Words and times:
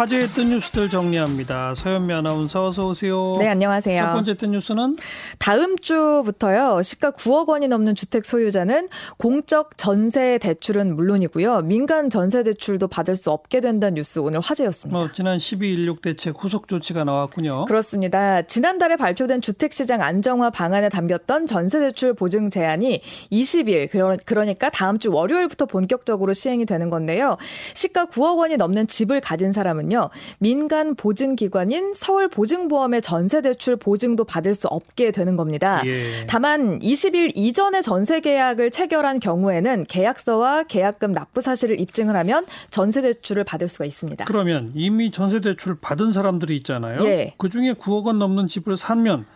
화제했던 0.00 0.48
뉴스들 0.48 0.88
정리합니다. 0.88 1.74
서현미 1.74 2.14
아나운서 2.14 2.68
어서 2.68 2.88
오세요. 2.88 3.36
네, 3.38 3.48
안녕하세요. 3.48 4.02
첫 4.02 4.12
번째 4.14 4.34
뜬 4.34 4.52
뉴스는 4.52 4.96
다음 5.38 5.76
주부터요. 5.76 6.80
시가 6.80 7.10
9억 7.10 7.48
원이 7.48 7.68
넘는 7.68 7.94
주택 7.94 8.24
소유자는 8.24 8.88
공적 9.18 9.76
전세 9.76 10.38
대출은 10.38 10.96
물론이고요. 10.96 11.60
민간 11.64 12.08
전세 12.08 12.42
대출도 12.42 12.88
받을 12.88 13.14
수 13.14 13.30
없게 13.30 13.60
된다는 13.60 13.96
뉴스 13.96 14.20
오늘 14.20 14.40
화제였습니다. 14.40 14.98
뭐 14.98 15.10
지난 15.12 15.36
12.16 15.36 16.00
대책 16.00 16.34
후속 16.42 16.66
조치가 16.66 17.04
나왔군요. 17.04 17.66
그렇습니다. 17.66 18.40
지난달에 18.40 18.96
발표된 18.96 19.42
주택시장 19.42 20.00
안정화 20.00 20.48
방안에 20.48 20.88
담겼던 20.88 21.44
전세 21.46 21.78
대출 21.78 22.14
보증 22.14 22.48
제한이 22.48 23.02
20일 23.30 23.90
그러니까 24.24 24.70
다음 24.70 24.98
주 24.98 25.12
월요일부터 25.12 25.66
본격적으로 25.66 26.32
시행이 26.32 26.64
되는 26.64 26.88
건데요. 26.88 27.36
시가 27.74 28.06
9억 28.06 28.38
원이 28.38 28.56
넘는 28.56 28.86
집을 28.86 29.20
가진 29.20 29.52
사람은 29.52 29.89
보면요. 29.90 30.08
민간 30.38 30.94
보증기관인 30.94 31.92
서울보증보험의 31.92 33.02
전세대출 33.02 33.76
보증도 33.76 34.24
받을 34.24 34.54
수 34.54 34.68
없게 34.68 35.10
되는 35.10 35.36
겁니다. 35.36 35.82
예. 35.84 36.26
다만 36.26 36.78
20일 36.78 37.32
이전에 37.34 37.82
전세 37.82 38.20
계약을 38.20 38.70
체결한 38.70 39.20
경우에는 39.20 39.84
계약서와 39.88 40.62
계약금 40.62 41.12
납부 41.12 41.42
사실을 41.42 41.78
입증을 41.78 42.16
하면 42.16 42.46
전세대출을 42.70 43.44
받을 43.44 43.68
수가 43.68 43.84
있습니다. 43.84 44.24
그러면 44.24 44.72
이미 44.74 45.10
전세대출 45.10 45.78
받은 45.80 46.12
사람들이 46.12 46.56
있잖아요. 46.58 47.04
예. 47.04 47.34
그중에 47.36 47.74
9억 47.74 48.06
원 48.06 48.18
넘는 48.18 48.46
집을 48.46 48.76
사면 48.76 49.26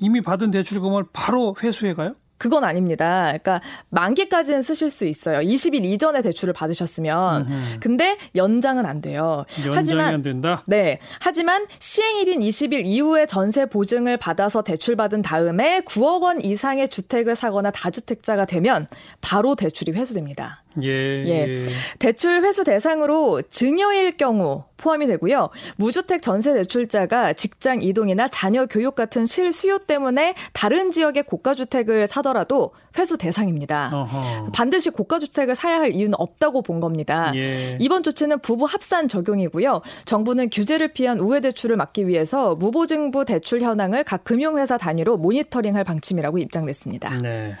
이미 0.00 0.20
받은 0.20 0.52
대출금을 0.52 1.06
바로 1.12 1.56
회수해 1.60 1.94
가요? 1.94 2.14
그건 2.38 2.64
아닙니다. 2.64 3.24
그러니까 3.26 3.60
만기까지는 3.90 4.62
쓰실 4.62 4.90
수 4.90 5.04
있어요. 5.04 5.38
20일 5.40 5.84
이전에 5.84 6.22
대출을 6.22 6.54
받으셨으면. 6.54 7.42
음흠. 7.42 7.76
근데 7.80 8.16
연장은 8.34 8.86
안 8.86 9.00
돼요. 9.00 9.44
하지만 9.72 10.14
안 10.14 10.22
된다. 10.22 10.62
네. 10.66 11.00
하지만 11.20 11.66
시행일인 11.78 12.40
20일 12.40 12.84
이후에 12.84 13.26
전세 13.26 13.66
보증을 13.66 14.16
받아서 14.16 14.62
대출받은 14.62 15.22
다음에 15.22 15.80
9억 15.80 16.22
원 16.22 16.40
이상의 16.40 16.88
주택을 16.88 17.34
사거나 17.34 17.70
다주택자가 17.72 18.44
되면 18.44 18.86
바로 19.20 19.54
대출이 19.54 19.92
회수됩니다. 19.92 20.62
예. 20.82 21.24
예. 21.26 21.66
대출 21.98 22.42
회수 22.42 22.64
대상으로 22.64 23.42
증여일 23.42 24.16
경우 24.16 24.64
포함이 24.78 25.06
되고요. 25.08 25.50
무주택 25.76 26.22
전세 26.22 26.54
대출자가 26.54 27.34
직장 27.34 27.82
이동이나 27.82 28.28
자녀 28.28 28.66
교육 28.66 28.94
같은 28.94 29.26
실수요 29.26 29.78
때문에 29.78 30.34
다른 30.52 30.92
지역의 30.92 31.24
고가 31.24 31.54
주택을 31.54 32.06
사더라도 32.06 32.72
회수 32.96 33.18
대상입니다. 33.18 33.90
어허. 33.92 34.50
반드시 34.52 34.90
고가 34.90 35.18
주택을 35.18 35.54
사야 35.54 35.80
할 35.80 35.92
이유는 35.92 36.14
없다고 36.16 36.62
본 36.62 36.80
겁니다. 36.80 37.32
예. 37.34 37.76
이번 37.80 38.02
조치는 38.02 38.40
부부 38.40 38.64
합산 38.64 39.08
적용이고요. 39.08 39.82
정부는 40.04 40.50
규제를 40.50 40.88
피한 40.88 41.18
우회 41.18 41.40
대출을 41.40 41.76
막기 41.76 42.08
위해서 42.08 42.54
무보증부 42.54 43.24
대출 43.24 43.60
현황을 43.60 44.04
각 44.04 44.24
금융회사 44.24 44.78
단위로 44.78 45.16
모니터링할 45.16 45.84
방침이라고 45.84 46.38
입장냈습니다. 46.38 47.18
네. 47.18 47.56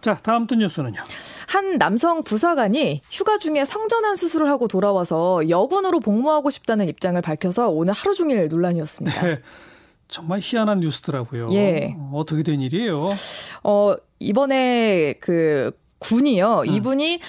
자, 0.00 0.16
다음 0.22 0.46
또 0.46 0.54
뉴스는요. 0.54 1.02
한 1.52 1.76
남성 1.76 2.22
부사관이 2.22 3.02
휴가 3.10 3.36
중에 3.36 3.66
성전환 3.66 4.16
수술을 4.16 4.48
하고 4.48 4.68
돌아와서 4.68 5.50
여군으로 5.50 6.00
복무하고 6.00 6.48
싶다는 6.48 6.88
입장을 6.88 7.20
밝혀서 7.20 7.68
오늘 7.68 7.92
하루 7.92 8.14
종일 8.14 8.48
논란이었습니다. 8.48 9.26
네. 9.26 9.38
정말 10.08 10.40
희한한 10.42 10.80
뉴스더라고요. 10.80 11.52
예. 11.52 11.94
어떻게 12.10 12.42
된 12.42 12.62
일이에요? 12.62 13.10
어, 13.64 13.94
이번에 14.18 15.16
그 15.20 15.72
군이요. 15.98 16.62
음. 16.68 16.72
이분이 16.72 17.20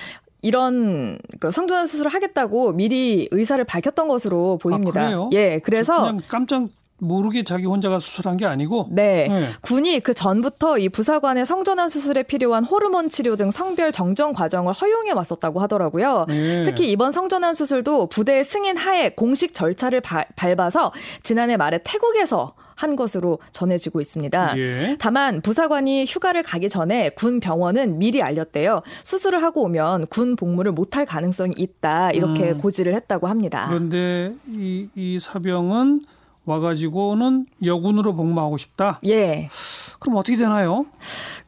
이런 0.41 1.19
그 1.41 1.51
성전환 1.51 1.87
수술을 1.87 2.13
하겠다고 2.13 2.71
미리 2.71 3.27
의사를 3.31 3.61
밝혔던 3.65 4.07
것으로 4.07 4.57
보입니다. 4.57 5.01
아? 5.01 5.29
예, 5.33 5.59
그래서 5.59 5.97
그냥 5.97 6.21
깜짝 6.29 6.69
모르게 7.03 7.43
자기 7.43 7.65
혼자가 7.65 7.99
수술한 7.99 8.37
게 8.37 8.45
아니고 8.45 8.87
네. 8.91 9.27
네. 9.27 9.47
군이 9.61 9.99
그 9.99 10.13
전부터 10.13 10.77
이 10.77 10.89
부사관의 10.89 11.45
성전환 11.45 11.89
수술에 11.89 12.23
필요한 12.23 12.63
호르몬 12.63 13.09
치료 13.09 13.35
등 13.35 13.51
성별 13.51 13.91
정정 13.91 14.33
과정을 14.33 14.73
허용해 14.73 15.11
왔었다고 15.11 15.59
하더라고요. 15.61 16.25
네. 16.27 16.63
특히 16.63 16.89
이번 16.89 17.11
성전환 17.11 17.53
수술도 17.53 18.07
부대 18.07 18.43
승인 18.43 18.77
하에 18.77 19.09
공식 19.09 19.53
절차를 19.53 20.01
바, 20.01 20.25
밟아서 20.35 20.91
지난해 21.21 21.57
말에 21.57 21.79
태국에서 21.83 22.53
한 22.75 22.95
것으로 22.95 23.39
전해지고 23.51 24.01
있습니다. 24.01 24.57
예. 24.57 24.97
다만 24.99 25.41
부사관이 25.41 26.05
휴가를 26.05 26.43
가기 26.43 26.69
전에 26.69 27.09
군 27.09 27.39
병원은 27.39 27.99
미리 27.99 28.21
알렸대요. 28.21 28.81
수술을 29.03 29.43
하고 29.43 29.63
오면 29.63 30.07
군 30.07 30.35
복무를 30.35 30.71
못할 30.71 31.05
가능성이 31.05 31.53
있다 31.57 32.11
이렇게 32.11 32.51
음. 32.51 32.57
고지를 32.59 32.93
했다고 32.93 33.27
합니다. 33.27 33.65
그런데 33.67 34.33
이, 34.47 34.87
이 34.95 35.19
사병은 35.19 36.01
와가지고는 36.45 37.47
여군으로 37.63 38.15
복무하고 38.15 38.57
싶다. 38.57 38.99
예. 39.07 39.49
그럼 39.99 40.17
어떻게 40.17 40.35
되나요? 40.35 40.85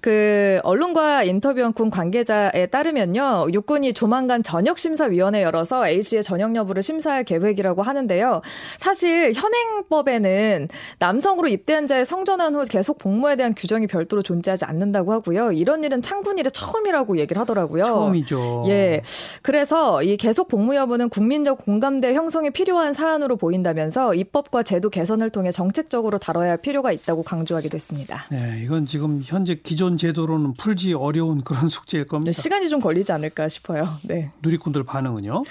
그 0.06 0.60
언론과 0.62 1.24
인터뷰한 1.24 1.74
군 1.74 1.90
관계자에 1.90 2.68
따르면요. 2.68 3.48
육군이 3.52 3.94
조만간 3.94 4.44
전역 4.44 4.78
심사 4.78 5.06
위원회 5.06 5.42
열어서 5.42 5.88
A 5.88 6.04
씨의 6.04 6.22
전역 6.22 6.56
여부를 6.56 6.84
심사할 6.84 7.24
계획이라고 7.24 7.82
하는데요. 7.82 8.44
사실 8.78 9.34
현행법에는 9.34 10.68
남성으로 11.00 11.48
입대한 11.48 11.88
자의 11.88 12.06
성전환 12.06 12.54
후 12.54 12.66
계속 12.70 13.00
복무에 13.00 13.36
대한 13.36 13.56
규정이 13.56 13.88
별도로 13.88 14.22
존재하지 14.22 14.66
않는다고 14.66 15.12
하고요. 15.12 15.54
이런 15.54 15.84
일은 15.84 16.04
창군 16.04 16.38
일의 16.38 16.52
처음이라고 16.52 17.18
얘기를 17.18 17.42
하더라고요. 17.42 17.86
처음이죠. 17.86 18.66
예. 18.68 19.02
그래서 19.42 20.04
이 20.04 20.18
계속 20.18 20.50
복무 20.50 20.76
여부는 20.76 21.10
국민적 21.10 21.66
공감대 21.66 22.14
형성이 22.14 22.52
필요한 22.52 22.94
사안으로 22.94 23.38
보인다면서 23.38 24.14
입법과 24.14 24.62
제도 24.62 24.92
개선을 24.92 25.32
통해 25.32 25.52
정책적으로 25.52 26.20
다뤄야 26.20 26.52
할 26.52 26.58
필요가 26.58 26.92
있다고 26.92 27.24
강조하기도 27.24 27.74
했습니다. 27.74 28.26
네, 28.30 28.62
이건 28.64 28.86
지금 28.86 29.24
현재 29.26 29.56
기존 29.56 29.95
제도로는 29.98 30.54
풀지 30.56 30.94
어려운 30.94 31.44
그런 31.44 31.68
숙제일 31.70 32.06
겁니다. 32.06 32.32
네, 32.32 32.42
시간이 32.42 32.70
좀 32.70 32.80
걸리지 32.80 33.12
않을까 33.12 33.48
싶어요. 33.48 33.98
네. 34.04 34.32
누리꾼들 34.42 34.84
반응은요? 34.84 35.44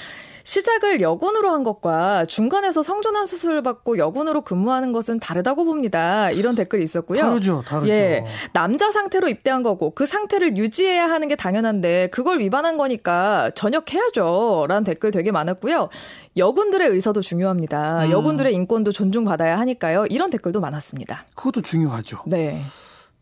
시작을 0.44 1.00
여군으로 1.00 1.50
한 1.50 1.64
것과 1.64 2.26
중간에서 2.26 2.82
성전환 2.82 3.24
수술을 3.24 3.62
받고 3.62 3.96
여군으로 3.96 4.42
근무하는 4.42 4.92
것은 4.92 5.18
다르다고 5.18 5.64
봅니다. 5.64 6.30
이런 6.30 6.54
댓글이 6.54 6.84
있었고요. 6.84 7.22
다르죠, 7.22 7.62
다르죠. 7.66 7.90
예, 7.90 8.24
남자 8.52 8.92
상태로 8.92 9.28
입대한 9.28 9.62
거고 9.62 9.92
그 9.94 10.04
상태를 10.06 10.58
유지해야 10.58 11.06
하는 11.08 11.28
게 11.28 11.34
당연한데 11.34 12.08
그걸 12.12 12.40
위반한 12.40 12.76
거니까 12.76 13.50
전역해야죠라는 13.54 14.84
댓글 14.84 15.10
되게 15.10 15.32
많았고요. 15.32 15.88
여군들의 16.36 16.88
의사도 16.88 17.22
중요합니다. 17.22 18.04
음. 18.04 18.10
여군들의 18.10 18.52
인권도 18.52 18.92
존중받아야 18.92 19.58
하니까요. 19.60 20.04
이런 20.10 20.28
댓글도 20.28 20.60
많았습니다. 20.60 21.24
그것도 21.34 21.62
중요하죠. 21.62 22.18
네. 22.26 22.60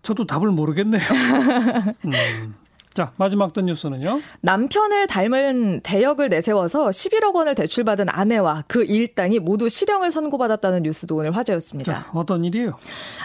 저도 0.03 0.27
답을 0.27 0.49
모르겠네요. 0.51 1.03
음. 2.07 2.55
자, 2.94 3.12
마지막 3.16 3.53
던 3.53 3.66
뉴스는요? 3.66 4.20
남편을 4.41 5.06
닮은 5.06 5.80
대역을 5.82 6.28
내세워서 6.28 6.88
11억 6.88 7.34
원을 7.34 7.54
대출받은 7.54 8.08
아내와 8.08 8.64
그 8.69 8.84
일당이 8.84 9.38
모두 9.38 9.69
실형을 9.69 10.10
선고받았다는 10.10 10.82
뉴스도 10.82 11.16
오늘 11.16 11.34
화제였습니다. 11.34 11.92
자, 11.92 12.10
어떤 12.12 12.44
일이에요? 12.44 12.76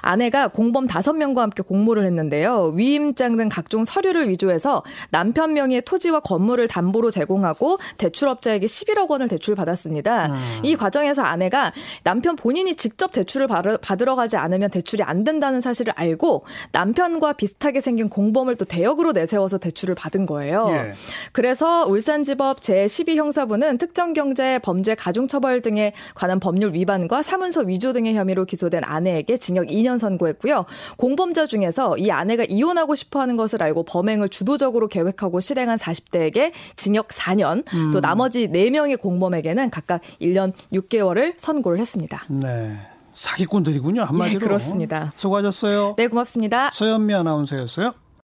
아내가 0.02 0.48
공범 0.48 0.88
5명과 0.88 1.38
함께 1.40 1.64
공모를 1.64 2.06
했는데요. 2.06 2.74
위임장 2.76 3.36
등 3.36 3.50
각종 3.50 3.84
서류를 3.84 4.30
위조해서 4.30 4.84
남편 5.10 5.54
명의의 5.54 5.82
토지와 5.82 6.22
건물을 6.22 6.68
담보로 6.68 7.12
제공하고 7.12 7.78
대출업자에게 7.98 8.66
11억 8.66 9.10
원을 9.10 9.28
대출받았습니다. 9.28 10.28
음. 10.28 10.60
이 10.64 10.76
과정에서 10.76 11.24
아내가 11.24 11.74
남편 12.04 12.36
본인이 12.36 12.76
직접 12.76 13.12
대출을 13.12 13.48
받으러 13.82 14.16
가지 14.16 14.38
않으면 14.38 14.70
대출이 14.70 15.04
안 15.04 15.24
된다는 15.24 15.60
사실을 15.60 15.94
알고 15.96 16.46
남편과 16.72 17.34
비슷하게 17.34 17.82
생긴 17.82 18.10
공범을 18.10 18.56
또 18.56 18.66
대역으로 18.66 19.12
내세워서 19.12 19.57
받아서 19.58 19.60
대출을 19.60 19.96
받은 19.96 20.26
거예요. 20.26 20.68
예. 20.72 20.94
그래서 21.32 21.86
울산지법 21.86 22.62
제12형사부는 22.62 23.80
특정 23.80 24.14
경제 24.14 24.60
범죄 24.60 24.96
가중처벌 24.96 25.62
등에 25.62 25.94
관한 26.16 26.40
법률 26.40 26.74
위반과 26.74 27.24
사문서 27.24 27.62
위조 27.62 27.94
등의 27.94 28.16
혐의로 28.16 28.46
기소된 28.46 28.84
아내에게 28.84 29.38
징역 29.38 29.68
2년 29.68 30.00
선고했고요. 30.00 30.66
공범자 30.98 31.46
중에서 31.46 31.98
이 31.98 32.12
아내가 32.12 32.46
이혼하고 32.48 32.96
싶어 32.96 33.20
하는 33.20 33.36
것을 33.36 33.62
알고 33.62 33.84
범행을 33.84 34.30
주도적으로 34.30 34.88
계획하고 34.88 35.40
실행한 35.40 35.78
40대에게 35.78 36.52
징역 36.76 37.10
4년, 37.10 37.64
음. 37.74 37.92
또 37.92 38.00
나머지 38.00 38.48
4명의 38.48 39.00
공범에게는 39.00 39.70
각각 39.70 40.02
1년 40.22 40.54
6개월을 40.72 41.34
선고를 41.38 41.80
했습니다. 41.80 42.24
네. 42.30 42.78
사기꾼들이군요, 43.12 44.04
한마디로. 44.04 44.40
네, 44.40 44.46
그렇습니다. 44.46 45.12
수고하셨어요. 45.16 45.96
네, 45.98 46.08
고맙습니다. 46.08 46.70
서현미 46.72 47.16
아나운서였어요. 47.16 47.94